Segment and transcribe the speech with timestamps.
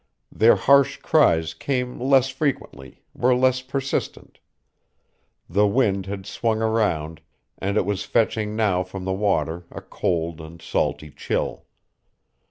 [0.31, 4.39] Their harsh cries came less frequently, were less persistent.
[5.47, 7.21] The wind had swung around,
[7.59, 11.65] and it was fetching now from the water a cold and salty chill.